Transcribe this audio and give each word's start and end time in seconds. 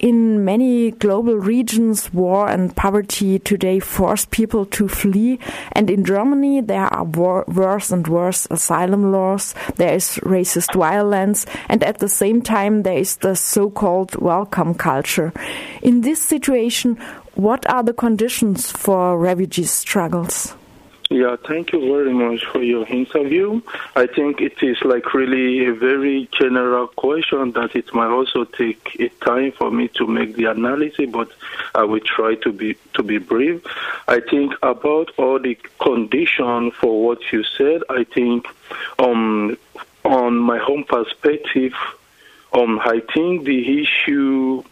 in 0.00 0.44
many 0.44 0.90
global 0.90 1.36
regions, 1.36 2.12
war 2.12 2.48
and 2.48 2.74
poverty 2.74 3.38
today 3.38 3.78
force 3.78 4.24
people 4.24 4.64
to 4.66 4.88
flee. 4.88 5.38
And 5.72 5.90
in 5.90 6.04
Germany, 6.04 6.62
there 6.62 6.86
are 6.86 7.04
war, 7.04 7.44
worse 7.46 7.92
and 7.92 8.06
worse 8.08 8.46
asylum 8.50 9.12
laws. 9.12 9.54
There 9.76 9.94
is 9.94 10.18
racist 10.22 10.74
violence. 10.74 11.46
And 11.68 11.84
at 11.84 11.98
the 11.98 12.08
same 12.08 12.42
time, 12.42 12.82
there 12.82 12.98
is 12.98 13.16
the 13.16 13.36
so-called 13.36 14.16
welcome 14.16 14.74
culture. 14.74 15.32
In 15.82 16.00
this 16.00 16.22
situation, 16.22 16.96
what 17.34 17.68
are 17.70 17.82
the 17.82 17.94
conditions 17.94 18.70
for 18.70 19.18
refugee 19.18 19.64
struggles? 19.64 20.54
Yeah, 21.12 21.34
thank 21.44 21.72
you 21.72 21.80
very 21.80 22.14
much 22.14 22.44
for 22.44 22.62
your 22.62 22.86
interview. 22.86 23.60
I 23.96 24.06
think 24.06 24.40
it 24.40 24.62
is 24.62 24.80
like 24.82 25.12
really 25.12 25.66
a 25.66 25.74
very 25.74 26.28
general 26.38 26.86
question 26.86 27.50
that 27.52 27.74
it 27.74 27.92
might 27.92 28.12
also 28.12 28.44
take 28.44 28.96
a 29.00 29.08
time 29.24 29.50
for 29.50 29.72
me 29.72 29.88
to 29.88 30.06
make 30.06 30.36
the 30.36 30.44
analysis, 30.44 31.10
but 31.10 31.28
I 31.74 31.82
will 31.82 31.98
try 31.98 32.36
to 32.36 32.52
be 32.52 32.76
to 32.94 33.02
be 33.02 33.18
brief. 33.18 33.60
I 34.06 34.20
think 34.20 34.54
about 34.62 35.10
all 35.18 35.40
the 35.40 35.58
condition 35.80 36.70
for 36.70 37.04
what 37.04 37.32
you 37.32 37.42
said. 37.42 37.82
I 37.90 38.04
think 38.04 38.46
um, 39.00 39.58
on 40.04 40.38
my 40.38 40.60
own 40.60 40.84
perspective, 40.84 41.74
um, 42.52 42.78
I 42.84 43.00
think 43.12 43.46
the 43.46 43.82
issue 43.82 44.62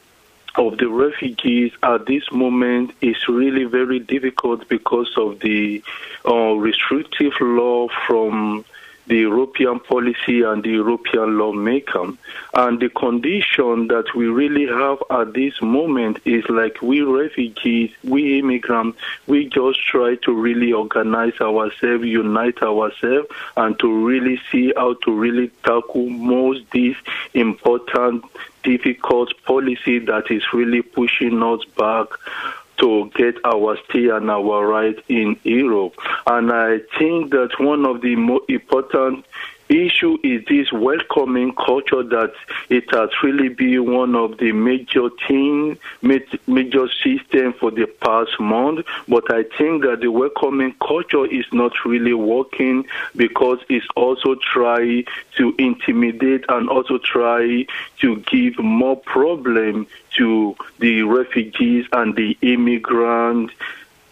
of 0.57 0.79
the 0.79 0.89
refugees 0.89 1.73
at 1.83 2.07
this 2.07 2.31
moment 2.33 2.93
is 3.01 3.29
really 3.29 3.65
very 3.65 3.99
difficult 3.99 4.69
because 4.69 5.13
of 5.17 5.41
the 5.41 5.83
uh, 6.27 6.53
restrictive 6.55 7.33
law 7.41 7.89
from 8.07 8.65
the 9.09 9.17
European 9.17 9.81
policy 9.81 10.43
and 10.43 10.63
the 10.63 10.71
European 10.71 11.39
lawmaker. 11.39 12.13
And 12.55 12.79
the 12.79 12.91
condition 12.91 13.89
that 13.89 14.15
we 14.15 14.27
really 14.27 14.67
have 14.67 14.99
at 15.11 15.33
this 15.33 15.61
moment 15.63 16.19
is 16.25 16.49
like 16.49 16.83
we 16.83 17.01
refugees, 17.01 17.91
we 18.05 18.39
immigrants, 18.39 18.99
we 19.27 19.47
just 19.47 19.83
try 19.83 20.17
to 20.17 20.33
really 20.33 20.73
organize 20.73 21.41
ourselves, 21.41 22.05
unite 22.05 22.63
ourselves, 22.63 23.29
and 23.57 23.79
to 23.79 24.07
really 24.07 24.41
see 24.53 24.73
how 24.77 24.95
to 25.05 25.13
really 25.13 25.49
tackle 25.65 26.09
most 26.09 26.71
these 26.71 26.97
important, 27.35 28.25
difficult 28.63 29.33
policy 29.45 29.99
that 30.01 30.31
is 30.31 30.43
really 30.53 30.83
pushing 30.83 31.43
us 31.43 31.65
back 31.77 32.09
to 32.79 33.11
get 33.15 33.37
our 33.45 33.77
stay 33.89 34.09
and 34.09 34.31
our 34.31 34.67
right 34.67 34.99
in 35.09 35.39
Europe. 35.43 35.95
And 36.27 36.53
I 36.53 36.79
think 36.99 37.31
that 37.31 37.51
one 37.59 37.85
of 37.85 38.01
the 38.01 38.17
more 38.17 38.41
important 38.49 39.25
issue 39.69 40.19
is 40.23 40.45
this 40.47 40.73
welcoming 40.73 41.55
culture 41.55 42.03
that 42.03 42.33
it 42.69 42.85
has 42.93 43.11
really 43.23 43.49
been 43.49 43.93
one 43.93 44.15
of 44.15 44.39
the 44.39 44.53
major 44.53 45.11
thing, 45.27 45.79
major 46.03 46.89
system 47.03 47.53
for 47.55 47.71
the 47.71 47.87
past 48.01 48.39
month. 48.41 48.87
But 49.07 49.31
I 49.33 49.45
think 49.57 49.83
that 49.83 50.01
the 50.01 50.11
welcoming 50.11 50.75
culture 50.81 51.27
is 51.27 51.47
not 51.53 51.73
really 51.85 52.15
working 52.15 52.87
because 53.17 53.59
it's 53.69 53.87
also 53.97 54.37
try 54.37 55.05
to 55.37 55.55
intimidate 55.59 56.45
and 56.49 56.69
also 56.69 56.99
try 56.99 57.67
to 58.01 58.17
give 58.31 58.59
more 58.59 58.97
problem 58.97 59.87
to 60.17 60.57
the 60.79 61.03
refugees 61.03 61.87
and 61.93 62.17
the 62.17 62.37
immigrants 62.43 63.55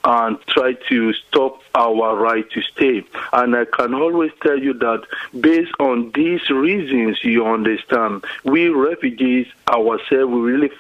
and 0.07 0.41
try 0.47 0.73
to 0.89 1.12
stop 1.12 1.61
our 1.75 2.17
right 2.17 2.49
to 2.53 2.62
stay. 2.62 3.05
And 3.33 3.57
I 3.57 3.65
can 3.65 3.93
always 3.93 4.31
tell 4.41 4.59
you 4.59 4.73
that 4.75 5.03
based 5.39 5.75
on 5.81 6.12
these 6.12 6.49
reasons, 6.49 7.25
you 7.25 7.45
understand, 7.45 8.25
we 8.45 8.69
refugees 8.69 9.49
ourselves, 9.69 10.33
we 10.33 10.41
really 10.41 10.71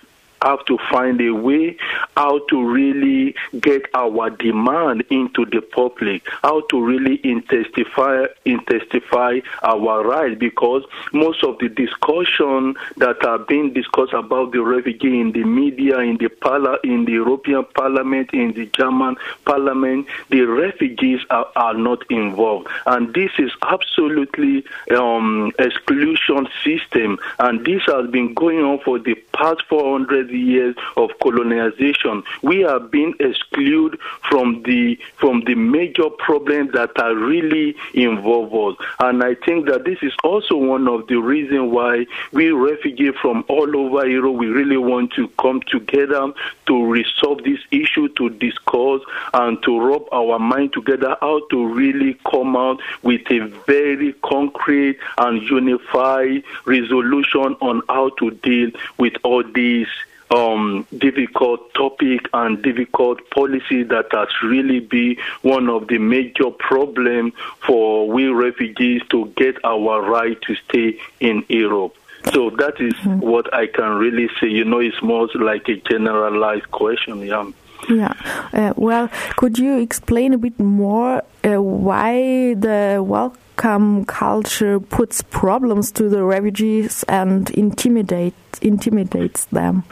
have 0.42 0.64
to 0.66 0.78
find 0.90 1.20
a 1.20 1.30
way 1.30 1.76
how 2.16 2.38
to 2.48 2.64
really 2.64 3.34
get 3.60 3.82
our 3.94 4.30
demand 4.30 5.04
into 5.10 5.44
the 5.46 5.60
public, 5.60 6.22
how 6.42 6.60
to 6.62 6.84
really 6.84 7.20
intensify 7.24 8.26
intensify 8.44 9.40
our 9.62 10.04
right 10.06 10.38
because 10.38 10.84
most 11.12 11.42
of 11.44 11.58
the 11.58 11.68
discussion 11.68 12.74
that 12.96 13.24
are 13.24 13.38
being 13.38 13.72
discussed 13.72 14.12
about 14.12 14.52
the 14.52 14.62
refugee 14.62 15.20
in 15.20 15.32
the 15.32 15.44
media, 15.44 15.98
in 15.98 16.16
the 16.18 16.28
parla- 16.28 16.78
in 16.84 17.04
the 17.04 17.12
European 17.12 17.64
Parliament, 17.74 18.30
in 18.32 18.52
the 18.52 18.66
German 18.66 19.16
Parliament, 19.44 20.06
the 20.30 20.42
refugees 20.42 21.20
are, 21.30 21.48
are 21.56 21.74
not 21.74 22.02
involved, 22.10 22.68
and 22.86 23.12
this 23.14 23.30
is 23.38 23.50
absolutely 23.62 24.64
um, 24.96 25.52
exclusion 25.58 26.48
system, 26.64 27.18
and 27.38 27.64
this 27.64 27.82
has 27.86 28.10
been 28.10 28.34
going 28.34 28.60
on 28.60 28.78
for 28.80 28.98
the 28.98 29.14
past 29.32 29.62
400 29.68 30.25
years 30.30 30.76
of 30.96 31.10
colonization. 31.22 32.22
We 32.42 32.64
are 32.64 32.80
being 32.80 33.14
excluded 33.20 34.00
from 34.28 34.62
the 34.62 34.98
from 35.16 35.42
the 35.44 35.54
major 35.54 36.10
problems 36.10 36.72
that 36.72 36.98
are 37.00 37.14
really 37.14 37.76
involved 37.94 38.54
us. 38.80 38.86
And 39.00 39.22
I 39.22 39.34
think 39.34 39.66
that 39.66 39.84
this 39.84 39.98
is 40.02 40.12
also 40.24 40.56
one 40.56 40.88
of 40.88 41.06
the 41.06 41.16
reasons 41.16 41.72
why 41.72 42.06
we 42.32 42.50
refugees 42.50 43.14
from 43.20 43.44
all 43.48 43.76
over 43.76 44.06
Europe 44.06 44.34
we 44.34 44.48
really 44.48 44.76
want 44.76 45.12
to 45.14 45.28
come 45.40 45.60
together 45.62 46.32
to 46.66 46.86
resolve 46.86 47.42
this 47.44 47.60
issue, 47.70 48.08
to 48.10 48.30
discuss 48.30 49.00
and 49.34 49.62
to 49.62 49.80
rub 49.80 50.06
our 50.12 50.38
mind 50.38 50.72
together 50.72 51.16
how 51.20 51.40
to 51.48 51.66
really 51.66 52.14
come 52.30 52.56
out 52.56 52.80
with 53.02 53.22
a 53.30 53.40
very 53.66 54.12
concrete 54.24 54.98
and 55.18 55.42
unified 55.42 56.42
resolution 56.64 57.56
on 57.60 57.82
how 57.88 58.08
to 58.10 58.30
deal 58.30 58.70
with 58.98 59.14
all 59.22 59.42
these 59.54 59.88
um, 60.30 60.86
difficult 60.96 61.72
topic 61.74 62.28
and 62.32 62.62
difficult 62.62 63.28
policy 63.30 63.82
that 63.84 64.06
has 64.12 64.28
really 64.42 64.80
been 64.80 65.16
one 65.42 65.68
of 65.68 65.88
the 65.88 65.98
major 65.98 66.50
problems 66.50 67.32
for 67.66 68.08
we 68.08 68.26
refugees 68.26 69.02
to 69.10 69.26
get 69.36 69.62
our 69.64 70.02
right 70.02 70.40
to 70.42 70.54
stay 70.56 70.98
in 71.20 71.44
Europe. 71.48 71.94
So 72.32 72.50
that 72.50 72.80
is 72.80 72.94
mm-hmm. 72.94 73.20
what 73.20 73.52
I 73.54 73.66
can 73.66 73.94
really 73.94 74.28
say. 74.40 74.48
You 74.48 74.64
know, 74.64 74.80
it's 74.80 75.00
more 75.02 75.28
like 75.34 75.68
a 75.68 75.76
generalized 75.76 76.70
question. 76.70 77.20
Yeah. 77.20 77.50
Yeah. 77.88 78.14
Uh, 78.52 78.72
well, 78.76 79.08
could 79.36 79.58
you 79.58 79.78
explain 79.78 80.32
a 80.32 80.38
bit 80.38 80.58
more 80.58 81.22
uh, 81.44 81.62
why 81.62 82.54
the 82.54 83.02
welcome 83.04 84.04
culture 84.06 84.80
puts 84.80 85.22
problems 85.22 85.92
to 85.92 86.08
the 86.08 86.24
refugees 86.24 87.04
and 87.04 87.50
intimidate 87.50 88.34
intimidates 88.62 89.44
them? 89.46 89.84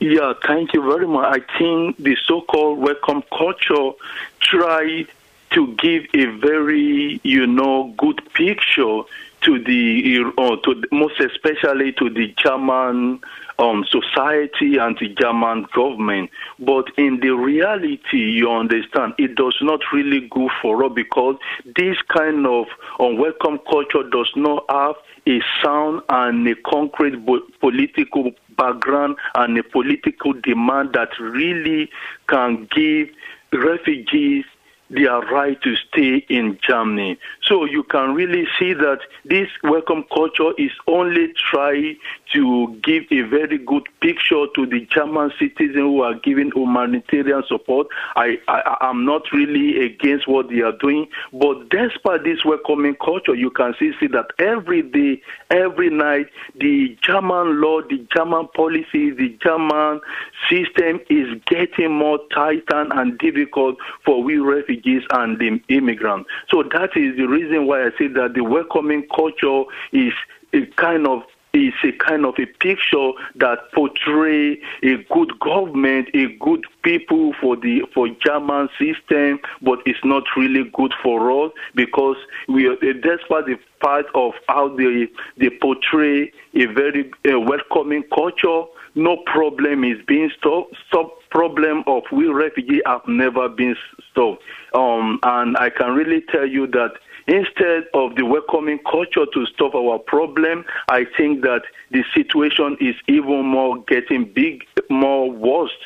Yeah, 0.00 0.32
thank 0.46 0.72
you 0.74 0.82
very 0.82 1.06
much. 1.06 1.40
I 1.40 1.58
think 1.58 1.96
the 1.98 2.16
so-called 2.24 2.78
welcome 2.78 3.22
culture 3.36 3.92
try 4.40 5.06
to 5.50 5.74
give 5.74 6.06
a 6.14 6.26
very, 6.38 7.20
you 7.22 7.46
know, 7.46 7.94
good 7.98 8.22
picture 8.34 9.02
to 9.48 9.58
the, 9.64 10.30
uh, 10.36 10.56
to 10.56 10.82
most 10.92 11.18
especially 11.20 11.92
to 11.92 12.10
the 12.10 12.34
German 12.36 13.18
um, 13.58 13.82
society 13.88 14.76
and 14.76 14.96
the 15.00 15.08
German 15.08 15.66
government. 15.74 16.30
But 16.58 16.86
in 16.98 17.20
the 17.20 17.30
reality, 17.30 18.18
you 18.18 18.50
understand, 18.50 19.14
it 19.16 19.36
does 19.36 19.56
not 19.62 19.80
really 19.90 20.28
go 20.28 20.50
for 20.60 20.84
us 20.84 20.92
because 20.94 21.36
this 21.64 21.96
kind 22.08 22.46
of 22.46 22.66
unwelcome 22.98 23.60
culture 23.70 24.02
does 24.10 24.30
not 24.36 24.66
have 24.68 24.96
a 25.26 25.40
sound 25.62 26.02
and 26.10 26.46
a 26.46 26.54
concrete 26.56 27.16
political 27.60 28.32
background 28.56 29.16
and 29.34 29.56
a 29.56 29.62
political 29.62 30.34
demand 30.34 30.92
that 30.92 31.18
really 31.18 31.88
can 32.28 32.68
give 32.70 33.08
refugees 33.50 34.44
their 34.90 35.20
right 35.20 35.60
to 35.62 35.76
stay 35.76 36.24
in 36.28 36.58
Germany. 36.66 37.18
So 37.42 37.64
you 37.64 37.82
can 37.82 38.14
really 38.14 38.46
see 38.58 38.72
that 38.72 39.00
this 39.24 39.48
welcome 39.62 40.04
culture 40.12 40.52
is 40.56 40.70
only 40.86 41.32
trying 41.50 41.96
to 42.32 42.78
give 42.82 43.04
a 43.10 43.22
very 43.22 43.58
good 43.58 43.86
picture 44.00 44.46
to 44.54 44.66
the 44.66 44.86
German 44.90 45.30
citizens 45.38 45.76
who 45.76 46.02
are 46.02 46.14
giving 46.14 46.50
humanitarian 46.54 47.42
support. 47.46 47.88
I, 48.16 48.38
I 48.48 48.88
am 48.90 49.04
not 49.04 49.30
really 49.32 49.84
against 49.84 50.26
what 50.26 50.48
they 50.48 50.60
are 50.60 50.76
doing, 50.78 51.06
but 51.32 51.68
despite 51.68 52.24
this 52.24 52.44
welcoming 52.44 52.96
culture, 52.96 53.34
you 53.34 53.50
can 53.50 53.74
see, 53.78 53.92
see 54.00 54.06
that 54.08 54.26
every 54.38 54.82
day, 54.82 55.22
every 55.50 55.90
night, 55.90 56.26
the 56.54 56.96
German 57.02 57.60
law, 57.60 57.82
the 57.82 58.06
German 58.14 58.48
policy, 58.54 59.10
the 59.10 59.36
German 59.42 60.00
system 60.48 61.00
is 61.10 61.28
getting 61.46 61.92
more 61.92 62.18
tightened 62.32 62.92
and 62.92 63.18
difficult 63.18 63.76
for 64.04 64.22
we 64.22 64.38
refugees 64.38 64.77
and 65.10 65.38
the 65.38 65.60
immigrants. 65.68 66.28
So 66.50 66.62
that 66.62 66.96
is 66.96 67.16
the 67.16 67.26
reason 67.26 67.66
why 67.66 67.86
I 67.86 67.90
say 67.98 68.08
that 68.08 68.34
the 68.34 68.42
welcoming 68.42 69.06
culture 69.14 69.64
is 69.92 70.12
a 70.52 70.66
kind 70.76 71.06
of 71.06 71.22
is 71.54 71.72
a 71.82 71.92
kind 71.92 72.26
of 72.26 72.34
a 72.38 72.46
picture 72.46 73.10
that 73.36 73.72
portray 73.72 74.60
a 74.82 74.96
good 75.10 75.38
government, 75.40 76.08
a 76.14 76.26
good 76.36 76.64
people 76.82 77.32
for 77.40 77.56
the 77.56 77.82
for 77.94 78.08
German 78.24 78.68
system, 78.78 79.40
but 79.62 79.80
it's 79.86 80.04
not 80.04 80.24
really 80.36 80.70
good 80.74 80.92
for 81.02 81.46
us 81.46 81.52
because 81.74 82.16
we 82.48 82.66
are 82.66 82.76
despite 82.76 83.46
the 83.46 83.58
part 83.80 84.06
of 84.14 84.32
how 84.48 84.68
they 84.76 85.08
they 85.38 85.50
portray 85.50 86.30
a 86.54 86.66
very 86.66 87.10
uh, 87.30 87.40
welcoming 87.40 88.04
culture 88.14 88.64
no 88.94 89.18
problem 89.26 89.84
is 89.84 89.98
being 90.06 90.30
solved. 90.42 90.76
Stop 90.88 91.18
problem 91.30 91.84
of 91.86 92.02
we 92.10 92.26
refugees 92.26 92.82
have 92.86 93.02
never 93.06 93.48
been 93.48 93.76
solved. 94.14 94.40
Um, 94.74 95.20
and 95.22 95.56
I 95.56 95.70
can 95.70 95.94
really 95.94 96.22
tell 96.32 96.46
you 96.46 96.66
that 96.68 96.92
instead 97.26 97.84
of 97.94 98.16
the 98.16 98.24
welcoming 98.24 98.78
culture 98.90 99.26
to 99.32 99.46
stop 99.46 99.74
our 99.74 99.98
problem, 99.98 100.64
I 100.88 101.04
think 101.16 101.42
that 101.42 101.62
the 101.90 102.02
situation 102.14 102.76
is 102.80 102.94
even 103.06 103.46
more 103.46 103.82
getting 103.84 104.24
big, 104.32 104.64
more 104.88 105.30
worse 105.30 105.76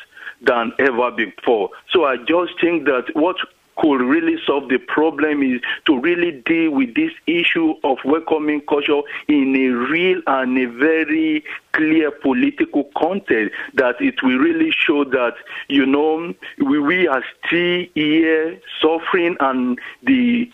than 0.41 0.73
ever 0.79 1.11
before. 1.11 1.69
So 1.91 2.05
I 2.05 2.17
just 2.17 2.59
think 2.59 2.85
that 2.85 3.05
what 3.13 3.37
could 3.77 4.01
really 4.01 4.37
solve 4.45 4.69
the 4.69 4.77
problem 4.77 5.41
is 5.43 5.61
to 5.85 5.99
really 5.99 6.31
deal 6.45 6.71
with 6.71 6.93
this 6.95 7.11
issue 7.27 7.73
of 7.83 7.97
welcoming 8.05 8.61
culture 8.61 9.01
in 9.27 9.55
a 9.55 9.69
real 9.91 10.21
and 10.27 10.57
a 10.57 10.65
very 10.65 11.43
clear 11.73 12.11
political 12.11 12.89
context 12.95 13.53
that 13.73 13.95
it 13.99 14.21
will 14.21 14.37
really 14.37 14.71
show 14.71 15.03
that 15.03 15.33
you 15.67 15.85
know 15.85 16.33
we, 16.59 16.79
we 16.79 17.07
are 17.07 17.23
still 17.45 17.83
here 17.95 18.59
suffering 18.79 19.35
and 19.39 19.79
the 20.03 20.49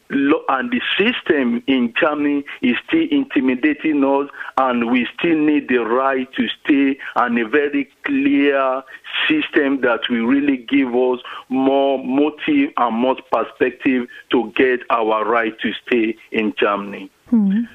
and 0.50 0.72
the 0.72 0.82
system 0.98 1.62
in 1.68 1.94
Germany 2.00 2.44
is 2.62 2.76
still 2.88 3.06
intimidating 3.12 4.04
us 4.04 4.30
and 4.58 4.90
we 4.90 5.08
still 5.18 5.38
need 5.38 5.68
the 5.68 5.80
right 5.80 6.32
to 6.34 6.48
stay 6.64 6.98
and 7.18 7.38
a 7.38 7.48
very 7.48 7.90
clear 8.04 8.82
system 9.28 9.82
that 9.82 10.00
will 10.10 10.26
really 10.26 10.58
give 10.58 10.96
us 10.96 11.20
more 11.50 12.04
motive 12.04 12.72
and 12.78 12.96
more 12.96 13.09
perspective 13.32 14.08
to 14.32 14.52
get 14.56 14.82
our 14.90 15.26
right 15.26 15.58
to 15.60 15.72
stay 15.86 16.16
in 16.32 16.54
Germany. 16.60 17.10
Hmm. 17.30 17.66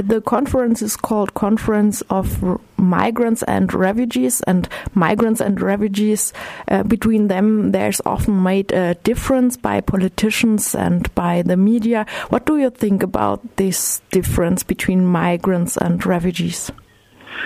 The 0.00 0.20
conference 0.20 0.82
is 0.82 0.96
called 0.96 1.34
Conference 1.34 2.02
of 2.02 2.60
Migrants 2.76 3.42
and 3.44 3.72
Refugees, 3.72 4.42
and 4.42 4.68
migrants 4.94 5.40
and 5.40 5.60
refugees, 5.60 6.32
uh, 6.68 6.82
between 6.82 7.28
them, 7.28 7.72
there's 7.72 8.00
often 8.04 8.42
made 8.42 8.70
a 8.72 8.94
difference 8.96 9.56
by 9.56 9.80
politicians 9.80 10.74
and 10.74 11.12
by 11.14 11.42
the 11.42 11.56
media. 11.56 12.06
What 12.28 12.46
do 12.46 12.58
you 12.58 12.70
think 12.70 13.02
about 13.02 13.56
this 13.56 14.00
difference 14.10 14.62
between 14.62 15.06
migrants 15.06 15.76
and 15.76 16.04
refugees? 16.04 16.70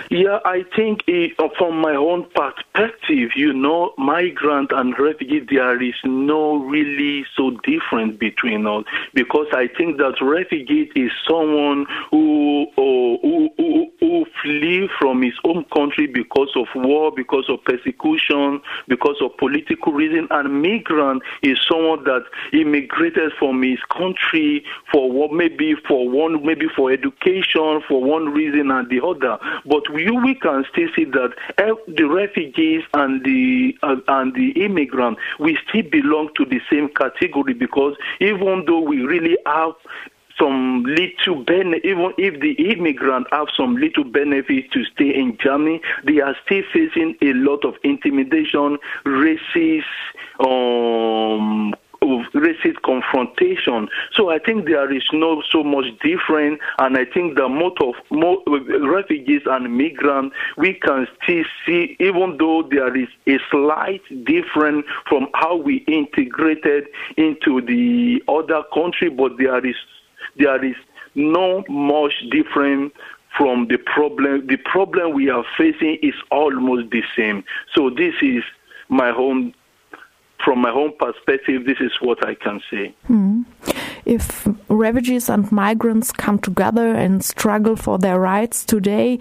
Yeah, 0.09 0.39
I 0.45 0.63
think 0.75 1.03
it, 1.07 1.33
uh, 1.39 1.49
from 1.57 1.79
my 1.79 1.95
own 1.95 2.29
perspective, 2.35 3.31
you 3.35 3.53
know, 3.53 3.93
migrant 3.97 4.71
and 4.71 4.97
refugee, 4.97 5.45
there 5.49 5.81
is 5.81 5.95
no 6.03 6.57
really 6.57 7.25
so 7.35 7.51
different 7.63 8.19
between 8.19 8.67
us 8.67 8.85
because 9.13 9.47
I 9.53 9.67
think 9.67 9.97
that 9.97 10.21
refugee 10.21 10.91
is 10.95 11.11
someone 11.27 11.85
who, 12.11 12.67
uh, 12.77 13.17
who, 13.21 13.49
who, 13.57 13.91
who 13.99 14.25
flee 14.41 14.89
from 14.99 15.21
his 15.21 15.33
home 15.43 15.65
country 15.73 16.07
because 16.07 16.51
of 16.55 16.67
war, 16.75 17.11
because 17.11 17.49
of 17.49 17.63
persecution, 17.63 18.61
because 18.87 19.17
of 19.21 19.35
political 19.37 19.93
reason, 19.93 20.27
and 20.31 20.61
migrant 20.61 21.23
is 21.41 21.59
someone 21.67 22.03
that 22.03 22.23
immigrated 22.51 23.31
from 23.39 23.63
his 23.63 23.79
country 23.91 24.63
for 24.91 25.11
what 25.11 25.31
maybe 25.31 25.75
for 25.87 26.07
one, 26.07 26.45
maybe 26.45 26.67
for 26.75 26.91
education, 26.91 27.81
for 27.87 28.03
one 28.03 28.29
reason 28.29 28.69
and 28.69 28.89
the 28.89 29.03
other. 29.03 29.37
But 29.65 29.72
but 29.73 29.91
we, 29.91 30.07
we 30.11 30.35
can 30.35 30.63
still 30.71 30.87
see 30.95 31.03
that 31.05 31.33
the 31.87 32.03
refugees 32.03 32.83
and 32.93 33.25
the 33.25 33.75
uh, 33.81 33.95
and 34.07 34.35
the 34.35 34.51
immigrants 34.63 35.19
we 35.39 35.57
still 35.67 35.81
belong 35.89 36.29
to 36.35 36.45
the 36.45 36.61
same 36.71 36.89
category 36.89 37.55
because 37.55 37.95
even 38.21 38.65
though 38.67 38.81
we 38.81 39.01
really 39.01 39.35
have 39.47 39.73
some 40.39 40.83
little 40.83 41.43
benefit, 41.43 41.85
even 41.85 42.13
if 42.19 42.39
the 42.39 42.51
immigrant 42.71 43.25
have 43.31 43.47
some 43.57 43.75
little 43.77 44.03
benefit 44.03 44.71
to 44.71 44.83
stay 44.85 45.09
in 45.13 45.37
Germany, 45.41 45.81
they 46.05 46.19
are 46.21 46.35
still 46.45 46.63
facing 46.71 47.15
a 47.21 47.33
lot 47.33 47.65
of 47.65 47.75
intimidation, 47.83 48.77
racist, 49.05 49.83
um, 50.39 51.73
racist 52.33 52.81
confrontation. 52.83 53.87
So 54.13 54.29
I 54.29 54.39
think 54.39 54.65
there 54.65 54.91
is 54.91 55.03
no 55.13 55.41
so 55.49 55.63
much 55.63 55.85
different, 56.01 56.59
and 56.79 56.97
I 56.97 57.05
think 57.05 57.35
the 57.35 57.49
most 57.49 57.81
of 57.81 57.95
more 58.11 58.37
refugees 58.47 59.41
and 59.45 59.77
migrants 59.77 60.35
we 60.57 60.73
can 60.73 61.07
still 61.21 61.43
see, 61.65 61.95
even 61.99 62.37
though 62.37 62.63
there 62.69 62.95
is 62.95 63.07
a 63.27 63.37
slight 63.49 64.01
difference 64.25 64.85
from 65.07 65.27
how 65.33 65.55
we 65.55 65.77
integrated 65.87 66.87
into 67.17 67.61
the 67.61 68.21
other 68.27 68.63
country, 68.73 69.09
but 69.09 69.37
there 69.37 69.65
is 69.65 69.75
there 70.37 70.63
is 70.63 70.75
no 71.15 71.63
much 71.69 72.13
different 72.31 72.93
from 73.37 73.67
the 73.67 73.77
problem. 73.77 74.47
The 74.47 74.57
problem 74.57 75.13
we 75.13 75.29
are 75.29 75.43
facing 75.57 75.97
is 76.01 76.15
almost 76.31 76.91
the 76.91 77.03
same. 77.15 77.43
So 77.73 77.89
this 77.89 78.13
is 78.21 78.43
my 78.89 79.11
home 79.11 79.53
from 80.43 80.61
my 80.61 80.71
own 80.71 80.93
perspective, 80.97 81.65
this 81.65 81.77
is 81.79 81.91
what 82.01 82.25
I 82.25 82.35
can 82.35 82.61
say. 82.69 82.93
Mm. 83.09 83.45
If 84.05 84.47
refugees 84.67 85.29
and 85.29 85.49
migrants 85.51 86.11
come 86.11 86.39
together 86.39 86.93
and 86.93 87.23
struggle 87.23 87.75
for 87.75 87.97
their 87.97 88.19
rights 88.19 88.65
today, 88.65 89.19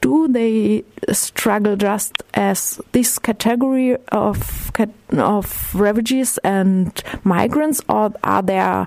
do 0.00 0.28
they 0.28 0.84
struggle 1.12 1.76
just 1.76 2.22
as 2.34 2.80
this 2.92 3.18
category 3.18 3.96
of 4.08 4.70
of 5.12 5.74
refugees 5.74 6.38
and 6.38 7.02
migrants, 7.24 7.82
or 7.88 8.12
are 8.24 8.42
there 8.42 8.86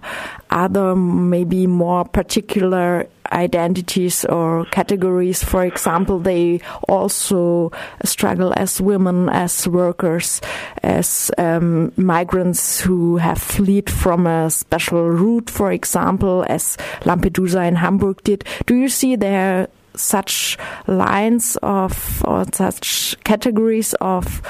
other 0.50 0.95
maybe 0.95 1.68
more 1.68 2.06
particular 2.06 3.07
identities 3.33 4.25
or 4.25 4.65
categories? 4.65 5.44
For 5.44 5.65
example, 5.65 6.19
they 6.19 6.62
also 6.88 7.71
struggle 8.06 8.53
as 8.56 8.80
women, 8.80 9.30
as 9.30 9.68
workers, 9.68 10.41
as 10.83 11.31
um, 11.38 11.91
migrants 11.97 12.80
who 12.80 13.18
have 13.18 13.39
fled 13.39 13.89
from 13.89 14.27
a 14.27 14.50
special 14.50 15.09
route, 15.09 15.50
for 15.50 15.71
example, 15.71 16.45
as 16.47 16.77
Lampedusa 17.01 17.68
in 17.68 17.75
Hamburg 17.75 18.24
did. 18.24 18.44
Do 18.65 18.75
you 18.75 18.89
see 18.89 19.15
there 19.15 19.68
such 19.95 20.57
lines 20.88 21.57
of 21.62 22.24
or 22.25 22.45
such 22.51 23.15
categories 23.24 23.94
of 24.01 24.41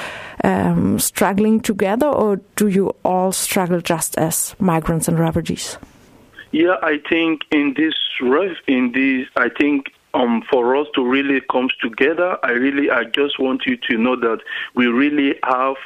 um, 0.43 0.99
struggling 0.99 1.59
together, 1.59 2.07
or 2.07 2.37
do 2.55 2.67
you 2.67 2.95
all 3.03 3.31
struggle 3.31 3.81
just 3.81 4.17
as 4.17 4.55
migrants 4.59 5.07
and 5.07 5.19
refugees? 5.19 5.77
Yeah, 6.53 6.75
I 6.83 6.99
think 7.09 7.45
in 7.49 7.73
this 7.75 7.95
in 8.67 8.91
this, 8.91 9.27
I 9.35 9.49
think 9.49 9.91
um, 10.13 10.43
for 10.51 10.75
us 10.75 10.85
to 10.93 11.03
really 11.03 11.41
come 11.51 11.67
together, 11.81 12.37
I 12.43 12.51
really, 12.51 12.91
I 12.91 13.05
just 13.05 13.39
want 13.39 13.65
you 13.65 13.75
to 13.89 13.97
know 13.97 14.15
that 14.17 14.37
we 14.75 14.85
really 14.85 15.33
have 15.43 15.77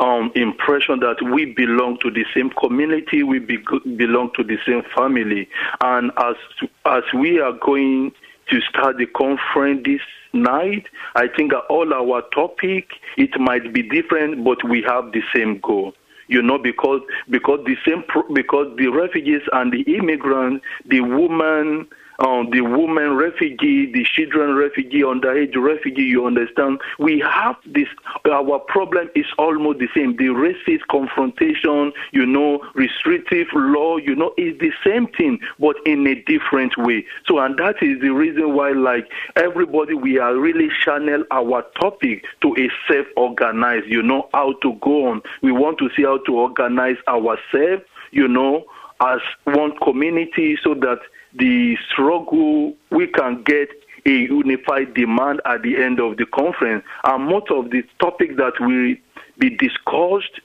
um, 0.00 0.30
impression 0.34 1.00
that 1.00 1.22
we 1.22 1.46
belong 1.46 1.96
to 2.02 2.10
the 2.10 2.26
same 2.34 2.50
community, 2.50 3.22
we 3.22 3.38
be, 3.38 3.56
belong 3.96 4.32
to 4.34 4.44
the 4.44 4.58
same 4.66 4.82
family, 4.94 5.48
and 5.80 6.12
as 6.18 6.36
as 6.84 7.04
we 7.14 7.40
are 7.40 7.52
going 7.52 8.12
to 8.50 8.60
start 8.60 8.98
the 8.98 9.06
conference 9.06 9.80
this 9.86 10.02
night. 10.34 10.84
I 11.14 11.28
think 11.28 11.52
all 11.70 11.94
our 11.94 12.20
topic 12.34 12.90
it 13.16 13.40
might 13.40 13.72
be 13.72 13.82
different, 13.82 14.44
but 14.44 14.62
we 14.68 14.82
have 14.82 15.12
the 15.12 15.22
same 15.34 15.58
goal. 15.60 15.94
You 16.28 16.42
know, 16.42 16.58
because 16.58 17.00
because 17.28 17.60
the 17.66 17.76
same 17.86 18.04
because 18.32 18.74
the 18.76 18.88
refugees 18.88 19.42
and 19.52 19.72
the 19.72 19.82
immigrants, 19.82 20.64
the 20.86 21.00
woman 21.00 21.86
um, 22.22 22.50
the 22.50 22.60
woman 22.60 23.16
refugee, 23.16 23.90
the 23.90 24.04
children 24.04 24.54
refugee, 24.54 25.02
underage 25.02 25.56
refugee, 25.56 26.04
you 26.04 26.26
understand? 26.26 26.80
We 26.98 27.18
have 27.20 27.56
this, 27.66 27.88
our 28.30 28.60
problem 28.60 29.10
is 29.14 29.26
almost 29.38 29.80
the 29.80 29.88
same. 29.94 30.16
The 30.16 30.26
racist 30.26 30.86
confrontation, 30.88 31.92
you 32.12 32.24
know, 32.24 32.60
restrictive 32.74 33.48
law, 33.54 33.96
you 33.96 34.14
know, 34.14 34.32
is 34.36 34.56
the 34.60 34.70
same 34.86 35.08
thing, 35.08 35.40
but 35.58 35.76
in 35.84 36.06
a 36.06 36.14
different 36.22 36.76
way. 36.78 37.04
So, 37.26 37.40
and 37.40 37.58
that 37.58 37.82
is 37.82 38.00
the 38.00 38.10
reason 38.10 38.54
why, 38.54 38.70
like, 38.70 39.10
everybody, 39.36 39.94
we 39.94 40.18
are 40.18 40.36
really 40.38 40.68
channel 40.84 41.24
our 41.32 41.62
topic 41.80 42.24
to 42.42 42.54
a 42.56 42.68
self-organized, 42.86 43.86
you 43.86 44.02
know, 44.02 44.28
how 44.32 44.52
to 44.62 44.74
go 44.80 45.08
on. 45.08 45.22
We 45.42 45.50
want 45.50 45.78
to 45.78 45.90
see 45.96 46.02
how 46.02 46.18
to 46.18 46.36
organize 46.36 46.98
ourselves, 47.08 47.82
you 48.12 48.28
know, 48.28 48.64
as 49.00 49.20
one 49.44 49.76
community 49.82 50.56
so 50.62 50.74
that 50.74 51.00
the 51.34 51.76
struggle, 51.90 52.74
we 52.90 53.06
can 53.06 53.42
get 53.42 53.68
a 54.04 54.10
unified 54.10 54.94
demand 54.94 55.40
at 55.44 55.62
the 55.62 55.82
end 55.82 56.00
of 56.00 56.16
the 56.16 56.26
conference. 56.26 56.84
And 57.04 57.26
most 57.26 57.50
of 57.50 57.70
the 57.70 57.82
topic 58.00 58.36
that 58.36 58.54
will 58.60 58.94
be 59.38 59.50
discussed 59.56 60.40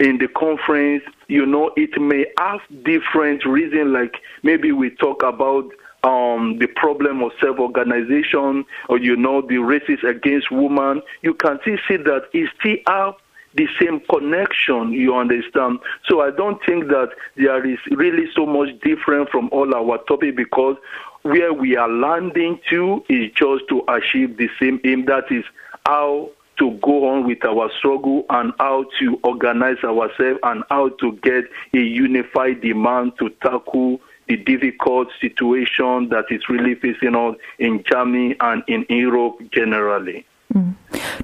in 0.00 0.18
the 0.18 0.28
conference, 0.28 1.04
you 1.28 1.46
know, 1.46 1.70
it 1.76 2.00
may 2.00 2.26
have 2.38 2.60
different 2.82 3.44
reasons, 3.44 3.90
like 3.92 4.16
maybe 4.42 4.72
we 4.72 4.90
talk 4.90 5.22
about 5.22 5.70
um, 6.04 6.58
the 6.58 6.66
problem 6.66 7.22
of 7.22 7.30
self-organization, 7.40 8.64
or 8.88 8.98
you 8.98 9.14
know, 9.14 9.40
the 9.42 9.58
races 9.58 9.98
against 10.02 10.50
women. 10.50 11.00
You 11.22 11.34
can 11.34 11.60
still 11.62 11.78
see 11.86 11.96
that 11.98 12.22
it 12.32 12.50
still 12.58 12.78
have 12.88 13.14
the 13.54 13.68
same 13.80 14.00
connection, 14.10 14.92
you 14.92 15.14
understand? 15.14 15.78
So 16.08 16.20
I 16.20 16.30
don't 16.30 16.60
think 16.64 16.88
that 16.88 17.10
there 17.36 17.64
is 17.64 17.78
really 17.90 18.26
so 18.34 18.46
much 18.46 18.68
different 18.80 19.30
from 19.30 19.48
all 19.52 19.74
our 19.74 19.98
topic 20.04 20.36
because 20.36 20.76
where 21.22 21.52
we 21.52 21.76
are 21.76 21.88
landing 21.88 22.60
to 22.70 23.04
is 23.08 23.30
just 23.32 23.68
to 23.68 23.84
achieve 23.88 24.36
the 24.36 24.48
same 24.60 24.80
aim 24.84 25.04
that 25.06 25.30
is 25.30 25.44
how 25.86 26.30
to 26.58 26.70
go 26.82 27.08
on 27.08 27.26
with 27.26 27.44
our 27.44 27.70
struggle 27.78 28.24
and 28.30 28.52
how 28.58 28.84
to 28.98 29.18
organize 29.24 29.82
ourselves 29.84 30.38
and 30.42 30.64
how 30.68 30.88
to 31.00 31.12
get 31.22 31.44
a 31.74 31.78
unified 31.78 32.60
demand 32.60 33.12
to 33.18 33.30
tackle 33.42 34.00
the 34.28 34.36
difficult 34.36 35.08
situation 35.20 36.08
that 36.08 36.24
is 36.30 36.48
really 36.48 36.74
facing 36.74 37.16
us 37.16 37.36
in 37.58 37.82
Germany 37.90 38.36
and 38.40 38.62
in 38.68 38.84
Europe 38.88 39.38
generally. 39.52 40.24
Mm. 40.54 40.74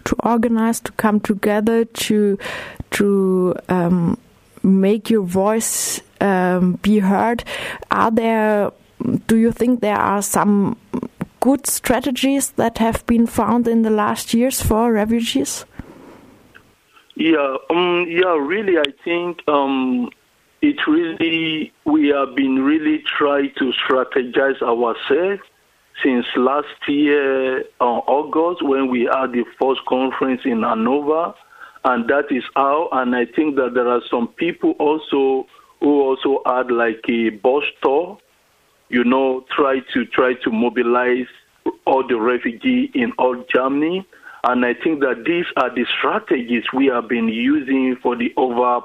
To 0.05 0.17
organize, 0.23 0.81
to 0.81 0.93
come 0.93 1.21
together, 1.21 1.85
to 1.85 2.39
to 2.93 3.55
um, 3.69 4.19
make 4.63 5.11
your 5.11 5.23
voice 5.23 6.01
um, 6.21 6.75
be 6.83 7.01
heard. 7.01 7.45
Are 7.91 8.11
there? 8.11 8.73
Do 9.27 9.37
you 9.37 9.53
think 9.53 9.81
there 9.81 9.97
are 9.99 10.23
some 10.23 10.77
good 11.41 11.67
strategies 11.67 12.51
that 12.53 12.79
have 12.79 13.05
been 13.07 13.27
found 13.27 13.69
in 13.69 13.83
the 13.83 13.91
last 13.91 14.35
years 14.35 14.61
for 14.63 14.93
refugees? 14.93 15.65
Yeah, 17.15 17.57
um, 17.71 18.07
yeah, 18.09 18.37
really, 18.39 18.79
I 18.79 18.93
think 19.05 19.47
um, 19.49 20.11
it 20.63 20.77
really 20.87 21.73
we 21.85 22.09
have 22.09 22.35
been 22.35 22.63
really 22.65 23.03
trying 23.19 23.53
to 23.59 23.73
strategize 23.73 24.61
ourselves 24.63 25.43
since 26.03 26.27
last 26.37 26.67
year 26.87 27.65
on 27.81 27.99
August 28.07 28.63
when 28.63 28.89
we 28.89 29.09
had 29.13 29.33
the 29.33 29.45
first 29.61 29.81
conference 29.87 30.43
in 30.45 30.63
Hanover, 30.63 31.35
and 31.85 32.09
that 32.09 32.31
is 32.31 32.45
how. 32.55 32.89
And 32.93 33.15
I 33.15 33.27
think 33.27 33.57
that 33.57 33.75
there 33.75 33.89
are 33.89 34.03
some 34.11 34.29
people 34.29 34.73
also 34.79 35.47
who 35.81 36.03
also 36.03 36.43
had 36.47 36.71
like 36.71 37.05
a 37.09 37.31
bus 37.31 37.65
tour, 37.83 38.19
you 38.89 39.05
know, 39.05 39.45
try 39.51 39.81
to 39.95 40.05
try 40.07 40.35
to 40.35 40.51
mobilize 40.51 41.27
all 41.87 42.07
the 42.07 42.19
refugees 42.19 42.91
in 42.95 43.13
all 43.13 43.45
Germany. 43.53 44.07
And 44.45 44.65
I 44.65 44.75
think 44.75 45.01
that 45.01 45.25
these 45.27 45.47
are 45.57 45.75
the 45.75 45.85
strategies 45.99 46.65
we 46.73 46.87
have 46.87 47.09
been 47.09 47.29
using 47.29 47.97
for 48.03 48.17
the 48.17 48.33
over 48.37 48.81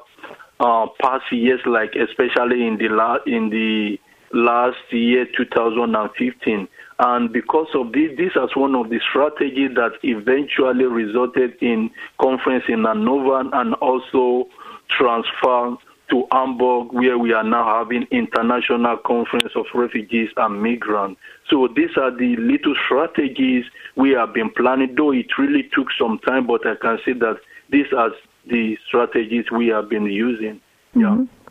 uh, 0.60 0.88
past 1.02 1.32
years, 1.32 1.62
like 1.66 1.96
especially 1.96 2.66
in 2.66 2.78
the 2.78 2.90
la- 2.90 3.24
in 3.26 3.50
the 3.50 4.00
last 4.34 4.78
year, 4.92 5.26
2015. 5.38 6.68
And 7.00 7.34
because 7.34 7.68
of 7.74 7.92
this, 7.92 8.12
this 8.18 8.32
is 8.36 8.56
one 8.56 8.76
of 8.76 8.90
the 8.90 9.00
strategies 9.10 9.72
that 9.76 9.94
eventually 10.04 10.86
resulted 10.86 11.56
in 11.62 11.90
conference 12.20 12.66
in 12.68 12.84
Hanover 12.84 13.44
and 13.54 13.74
also 13.76 14.48
transfer 14.90 15.76
to 16.10 16.28
Hamburg, 16.32 16.92
where 16.92 17.18
we 17.18 17.34
are 17.34 17.44
now 17.44 17.80
having 17.80 18.08
international 18.12 18.98
conference 18.98 19.54
of 19.56 19.66
refugees 19.74 20.30
and 20.38 20.62
migrants. 20.62 21.20
So 21.50 21.68
these 21.76 21.98
are 21.98 22.12
the 22.12 22.36
little 22.38 22.76
strategies 22.86 23.66
we 23.96 24.12
have 24.12 24.34
been 24.34 24.50
planning, 24.52 24.96
though 24.96 25.12
it 25.12 25.38
really 25.38 25.70
took 25.74 25.88
some 25.98 26.20
time, 26.20 26.46
but 26.46 26.68
I 26.68 26.76
can 26.76 27.00
say 27.06 27.14
that 27.14 27.38
these 27.70 27.92
are 27.96 28.12
the 28.48 28.78
strategies 28.88 29.46
we 29.52 29.68
have 29.68 29.90
been 29.90 30.06
using. 30.06 30.62
Yeah. 30.96 31.08
Mm-hmm. 31.08 31.43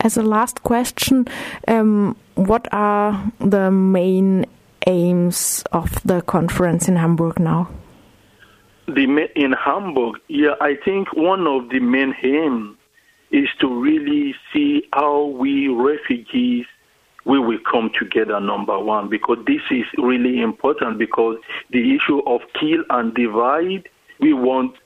As 0.00 0.16
a 0.16 0.22
last 0.22 0.62
question, 0.62 1.26
um, 1.68 2.16
what 2.34 2.68
are 2.72 3.32
the 3.40 3.70
main 3.70 4.46
aims 4.86 5.64
of 5.72 6.00
the 6.04 6.22
conference 6.22 6.88
in 6.88 6.96
Hamburg 6.96 7.38
now? 7.38 7.68
The 8.86 9.28
in 9.34 9.52
Hamburg, 9.52 10.20
yeah, 10.28 10.54
I 10.60 10.76
think 10.84 11.12
one 11.14 11.46
of 11.46 11.70
the 11.70 11.80
main 11.80 12.14
aims 12.22 12.76
is 13.30 13.48
to 13.60 13.68
really 13.68 14.34
see 14.52 14.86
how 14.92 15.24
we 15.24 15.68
refugees 15.68 16.66
we 17.24 17.40
will 17.40 17.58
come 17.70 17.90
together 17.98 18.38
number 18.38 18.78
one 18.78 19.08
because 19.08 19.38
this 19.46 19.60
is 19.70 19.84
really 19.98 20.40
important 20.40 20.96
because 20.98 21.36
the 21.70 21.96
issue 21.96 22.20
of 22.20 22.40
kill 22.54 22.84
and 22.90 23.14
divide 23.14 23.88
we 24.20 24.32
want 24.32 24.76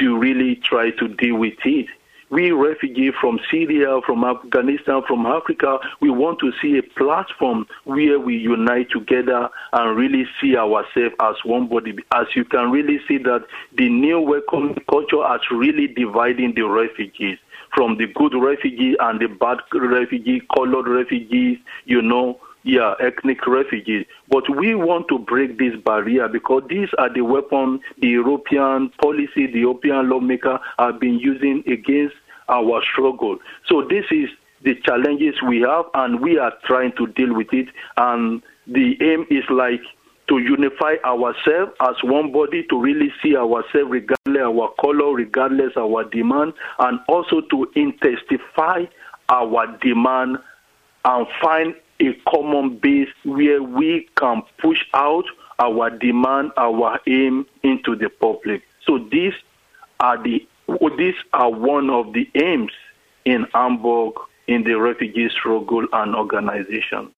to 0.00 0.18
really 0.18 0.56
try 0.56 0.90
to 0.90 1.06
deal 1.06 1.36
with 1.36 1.52
it 1.64 1.86
we 2.32 2.50
refugees 2.50 3.12
from 3.20 3.38
Syria, 3.50 4.00
from 4.06 4.24
Afghanistan, 4.24 5.02
from 5.06 5.26
Africa, 5.26 5.78
we 6.00 6.08
want 6.08 6.38
to 6.40 6.50
see 6.62 6.78
a 6.78 6.82
platform 6.82 7.66
where 7.84 8.18
we 8.18 8.38
unite 8.38 8.88
together 8.90 9.50
and 9.74 9.96
really 9.96 10.24
see 10.40 10.56
ourselves 10.56 11.14
as 11.20 11.34
one 11.44 11.68
body. 11.68 11.94
As 12.14 12.26
you 12.34 12.46
can 12.46 12.70
really 12.70 13.00
see 13.06 13.18
that 13.18 13.44
the 13.76 13.90
new 13.90 14.18
welcome 14.18 14.74
culture 14.88 15.22
is 15.34 15.42
really 15.50 15.88
dividing 15.88 16.54
the 16.54 16.62
refugees 16.62 17.36
from 17.74 17.98
the 17.98 18.06
good 18.06 18.32
refugee 18.34 18.96
and 18.98 19.20
the 19.20 19.26
bad 19.26 19.58
refugee, 19.74 20.40
colored 20.54 20.88
refugees, 20.88 21.58
you 21.84 22.00
know, 22.00 22.40
yeah, 22.64 22.94
ethnic 23.00 23.46
refugees. 23.46 24.06
But 24.28 24.44
we 24.56 24.74
want 24.74 25.08
to 25.08 25.18
break 25.18 25.58
this 25.58 25.74
barrier 25.84 26.28
because 26.28 26.62
these 26.68 26.88
are 26.98 27.12
the 27.12 27.22
weapons 27.22 27.80
the 27.98 28.08
European 28.08 28.90
policy, 29.02 29.46
the 29.46 29.60
European 29.60 30.08
lawmaker 30.08 30.60
have 30.78 31.00
been 31.00 31.18
using 31.18 31.64
against 31.66 32.14
our 32.48 32.82
struggle. 32.84 33.38
So 33.66 33.82
this 33.82 34.04
is 34.10 34.28
the 34.62 34.74
challenges 34.84 35.40
we 35.42 35.60
have, 35.62 35.86
and 35.94 36.20
we 36.20 36.38
are 36.38 36.52
trying 36.64 36.92
to 36.92 37.06
deal 37.08 37.34
with 37.34 37.52
it. 37.52 37.68
And 37.96 38.42
the 38.66 38.96
aim 39.00 39.26
is 39.30 39.44
like 39.50 39.82
to 40.28 40.38
unify 40.38 40.94
ourselves 41.04 41.72
as 41.80 41.96
one 42.04 42.32
body, 42.32 42.64
to 42.70 42.80
really 42.80 43.12
see 43.22 43.36
ourselves 43.36 43.90
regardless 43.90 44.42
our 44.42 44.72
color, 44.80 45.12
regardless 45.14 45.76
our 45.76 46.04
demand, 46.04 46.54
and 46.78 47.00
also 47.08 47.40
to 47.40 47.70
intensify 47.74 48.84
our 49.28 49.66
demand 49.78 50.38
and 51.04 51.26
find 51.40 51.74
a 52.00 52.14
common 52.28 52.78
base 52.78 53.08
where 53.24 53.62
we 53.62 54.08
can 54.16 54.42
push 54.58 54.84
out 54.94 55.24
our 55.58 55.90
demand, 55.90 56.52
our 56.56 57.00
aim 57.06 57.46
into 57.62 57.96
the 57.96 58.08
public. 58.08 58.62
So 58.86 58.98
these 59.10 59.34
are 60.00 60.22
the 60.22 60.46
these 60.96 61.14
are 61.32 61.50
one 61.50 61.90
of 61.90 62.12
the 62.12 62.28
aims 62.34 62.72
in 63.24 63.46
Hamburg 63.52 64.14
in 64.46 64.64
the 64.64 64.74
refugee 64.74 65.28
struggle 65.30 65.86
and 65.92 66.14
organization. 66.14 67.10